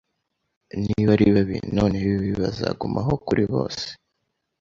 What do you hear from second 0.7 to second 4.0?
Niba ari babi, noneho ibibi bazagumaho kuribose